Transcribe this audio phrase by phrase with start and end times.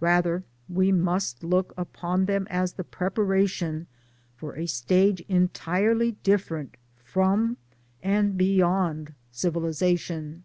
[0.00, 3.86] Rather we must look upon them as the preparation
[4.36, 7.56] for a stage entirely different from
[8.02, 10.42] and beyond Civi lization.